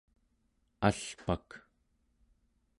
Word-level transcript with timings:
alpak 0.87 1.49